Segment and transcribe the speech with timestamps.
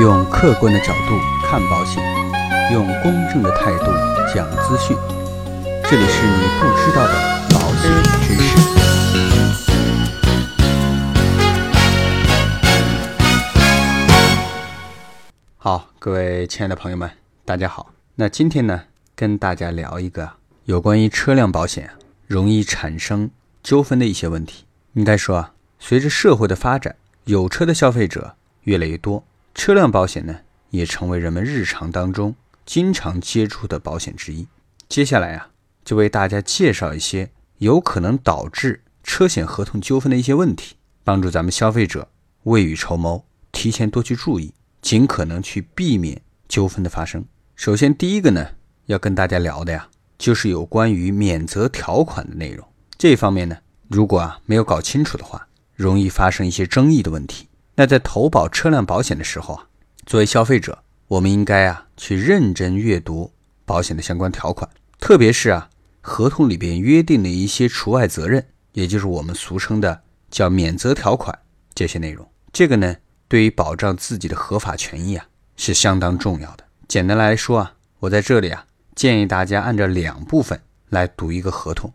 [0.00, 2.00] 用客观的角度看保险，
[2.72, 3.86] 用公正的态度
[4.32, 4.96] 讲资讯。
[5.90, 7.14] 这里是你不知道的
[7.50, 7.90] 保险
[8.22, 8.56] 知识。
[15.56, 17.10] 好，各位亲爱的朋友们，
[17.44, 17.92] 大家好。
[18.14, 18.84] 那今天呢，
[19.16, 20.30] 跟大家聊一个
[20.66, 21.90] 有关于车辆保险
[22.28, 23.28] 容易产生
[23.64, 24.64] 纠纷的一些问题。
[24.92, 26.94] 应该说啊，随着社会的发展，
[27.24, 29.24] 有车的消费者越来越多，
[29.58, 30.38] 车辆保险呢
[30.70, 34.46] 也成为人们日常当中经常接触的保险之一。
[34.88, 35.50] 接下来啊，
[35.84, 42.08] 就为大家介绍一些有可能导致车险合同纠纷的一些问题，帮助咱们消费者
[42.44, 47.24] 未雨绸缪，提前多去注意，尽可能去避免纠纷的发生。
[47.56, 48.50] 首先，第一个呢，
[48.86, 52.64] 要跟大家聊的呀，就是有关于免责条款的内容。
[52.96, 57.47] 这方面呢，如果啊没有搞清楚的话，容易发生一些争议的问题。
[57.78, 59.68] 那在投保车辆保险的时候啊，
[60.04, 63.30] 作为消费者，我们应该啊去认真阅读
[63.64, 71.38] 保险的相关条款，特别是啊合同里边约定的一些除外责任，也就是我们俗称的叫免责条款
[71.72, 72.28] 这些内容。
[72.52, 72.96] 这个呢，
[73.28, 75.24] 对于保障自己的合法权益啊
[75.54, 76.64] 是相当重要的。
[76.88, 81.92] 简单来说啊，我在这里啊建议大家按照两部分来读一个合同。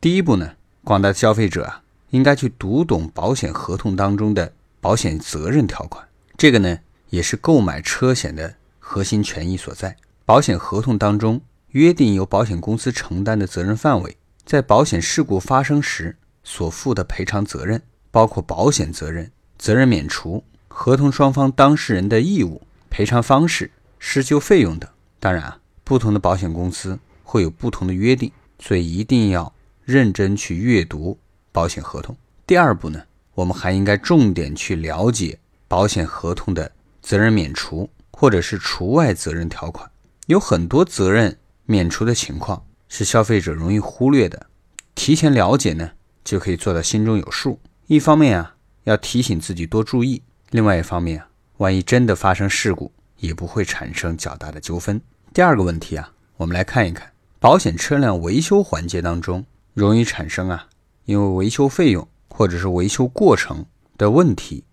[0.00, 4.52] 第一步呢，广大消费者啊应该去读懂保险合同当中的
[4.84, 9.96] 保险责任条款，这个呢也是购买车险的核心权益所在。
[10.26, 22.60] 保险合同当中约定由保险公司承担的责任范围，在保险事故发生时所负的赔偿责任，包括保险责任、责任免除、合同双方当事人的义务、
[22.90, 23.70] 赔偿方式。
[23.98, 29.54] 施救费用等，当然啊，不同的保险公司会有不同的约定，所以一定要
[29.86, 31.18] 认真去阅读
[31.52, 32.14] 保险合同。
[32.46, 33.04] 第二步呢，
[33.34, 36.70] 我们还应该重点去了解保险合同的
[37.02, 39.90] 责任免除或者是除外责任条款。
[40.26, 44.46] 有很多责任免除的情况是消费者容易忽略的，
[44.94, 45.90] 提前了解呢，
[46.24, 47.58] 就可以做到心中有数。
[47.86, 48.54] 一方面啊，
[48.84, 51.28] 要提醒自己多注意；另外一方面啊，
[51.58, 55.00] 万一真的发生事故，也不会产生较大的纠纷。
[55.32, 59.44] 第二个问题啊，我们来看一看保险车辆维修环节当中
[59.74, 60.68] 容易产生啊，
[61.04, 63.64] 因为维修费用或者是维修过程
[63.96, 64.64] 的问题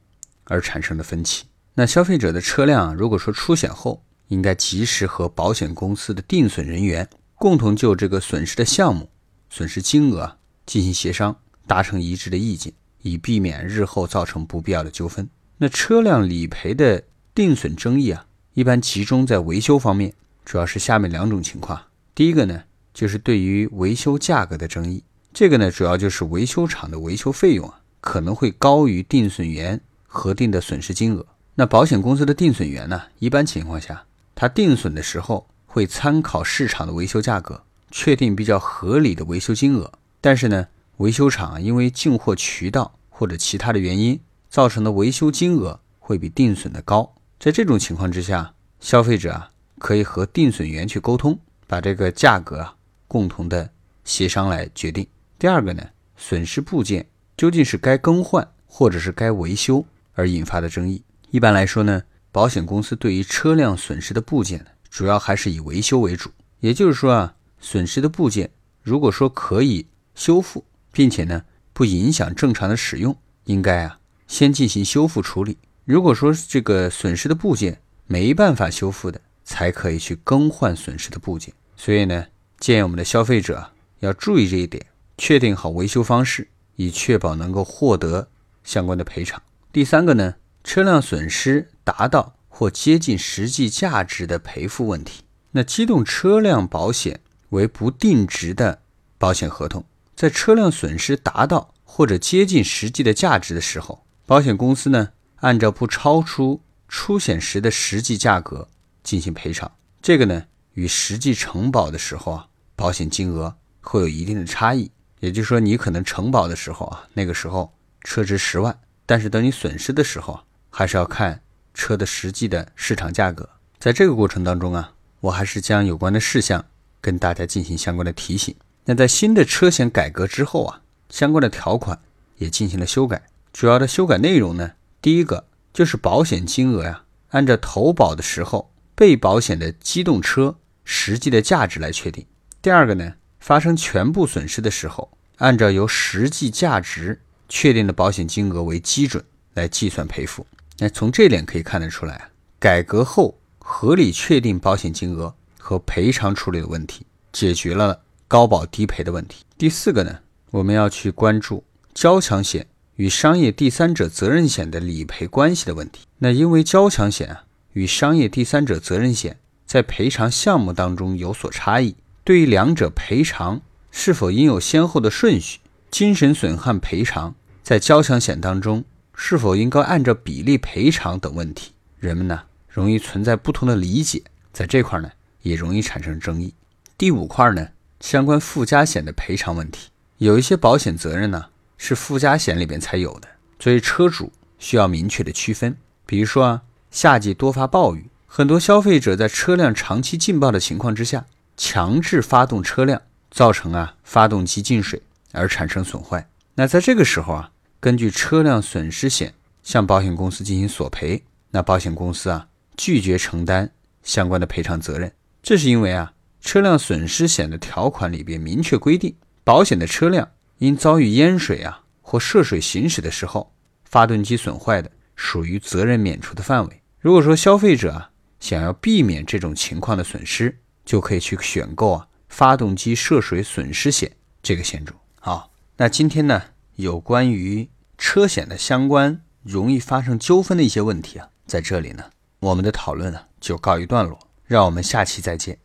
[0.46, 1.46] 而产生的分歧。
[1.74, 9.10] 那消费者的车辆如果说出险后，应该及时和保险公司的定损人员共同就这个损失的项目、
[9.50, 11.36] 损失金额进行协商，
[11.68, 15.30] 达成一致的意见，以避免日后造成不必要的纠纷。
[15.58, 18.26] 那车辆理赔的定损争议啊。
[18.54, 20.14] 一般集中在维修方面，
[20.44, 21.82] 主要是下面两种情况。
[22.14, 22.64] 第一个呢，
[22.94, 25.02] 就是对于维修价格的争议，
[25.34, 31.26] 这个呢，主要就是维修厂的维修费用啊，可能会高于定损员核定的损失金额。
[31.56, 34.06] 那保险公司的定损员呢，一般情况下，
[34.36, 39.92] 他定损的时候会参考市场的维修价格，确定比较合理的维修金额。
[40.20, 44.20] 但是呢，维修厂因为进货渠道或者其他的原因，
[44.50, 47.16] 造成的维修金额会比定损的高。
[47.40, 49.50] 在这种情况之下，消费者啊
[49.80, 52.76] 可以和定损员去沟通，把这个价格啊
[53.08, 53.70] 共同的
[54.04, 55.08] 协商来决定。
[55.42, 55.84] 第二个呢，
[56.16, 57.04] 损失部件
[57.36, 61.04] 究竟是该更换或者是该维修而引发的争议。
[61.32, 66.30] 一般来说呢，保险公司对于车辆损失的部件呢，主要还是以维修为主。
[66.60, 68.52] 也就是说啊，损失的部件
[68.84, 71.44] 如果说可以修复，并且呢
[71.74, 73.98] 不影响正常的使用，应该啊
[74.28, 75.58] 先进行修复处理。
[75.86, 81.52] 如果说这个损失的部件没办法修复的，才可以去更换损失的部件。
[81.76, 82.28] 所以呢，
[82.60, 84.86] 建议我们的消费者要注意这一点，
[85.24, 88.28] 确定好维修方式，以确保能够获得
[88.64, 89.40] 相关的赔偿。
[89.72, 90.34] 第三个呢，
[90.64, 95.22] 车辆损失达到或接近实际价值的赔付问题。
[95.52, 98.82] 那机动车辆保险为不定值的
[99.20, 105.10] 保险合同，在车辆损失达到或者接近实际的价值的时候，保险公司呢。
[105.42, 108.68] 按照不超出出险时的实际价格
[109.04, 114.90] 进行赔偿，这个呢与实际承保的时候啊，保险金额会有一定的差异。
[115.22, 121.42] 也就是说，你可能承保的时候啊，那个时候车值十万，但是等你损失的时候啊，还是要看
[121.74, 123.48] 车的实际的市场价格。
[123.80, 126.66] 在这个过程当中啊，我还是将有关的事项
[127.00, 128.54] 跟大家进行相关的提醒。
[128.86, 132.00] 那在新的车险改革之后啊，相关的条款
[132.38, 133.22] 也进行了修改，
[133.54, 134.72] 主要的修改内容呢。
[135.04, 142.26] 第一个就是保险金额呀，按照投保的时候被保险的机动车实际的价值来确定。
[142.60, 149.22] 第二个呢，发生全部损失的时候，按照由实际价值确定的保险金额为基准
[149.56, 150.46] 来计算赔付。
[150.78, 152.30] 那从这点可以看得出来，
[152.60, 159.44] 改革后合理确定保险金额和赔偿处理的问题，解决了高保低赔的问题。
[159.58, 160.20] 第四个呢，
[160.52, 166.06] 我们要去关注交强险与商业第三者责任险的理赔关系的问题。
[166.20, 167.44] 那因为交强险啊
[167.74, 175.60] 与商业第三者责任险在赔偿项目当中有所差异，对于两者赔偿是否应有先后的顺序，
[175.90, 178.84] 精神损害赔偿在交强险当中
[179.16, 182.44] 是否应该按照比例赔偿等问题，人们呢？
[182.70, 184.22] 容易存在不同的理解，
[184.54, 186.54] 在这块呢也容易产生争议。
[186.98, 187.68] 第五块呢，
[188.00, 189.90] 相关附加险的赔偿问题，
[190.20, 191.48] 有一些保险责任呢
[191.78, 193.28] 是附加险里边才有的，
[193.60, 195.76] 所以车主需要明确的区分。
[196.06, 201.26] 比如说啊，夏季多发暴雨，很多消费者在车辆长期浸爆的情况之下，
[201.64, 203.00] 强制发动车辆，
[203.30, 205.00] 造成啊发动机进水
[205.32, 206.28] 而产生损坏。
[206.56, 209.32] 那在这个时候啊，根据车辆损失险
[209.62, 212.48] 向保险公司进行索赔，那保险公司啊。
[212.76, 213.72] 拒绝承担
[214.02, 215.14] 相关的赔偿责任，
[215.44, 216.12] 这是因为啊，
[216.42, 223.54] 车辆损失险的条款里边明确规定，保险的车辆因遭遇淹水啊或涉水行驶的时候，
[223.86, 226.82] 发动机损坏的，属于责任免除的范围。
[227.00, 228.10] 如果说消费者啊
[228.40, 230.58] 想要避免这种情况的损失，
[230.92, 234.12] 就可以去选购啊发动机涉水损失险
[234.44, 234.94] 这个险种。
[235.22, 236.44] 好，那今天呢
[236.76, 242.04] 有关于车险的相关容易发生纠纷的一些问题啊，在这里呢。
[242.42, 245.60] 我们的讨论呢就告一段落，让我们下期再见。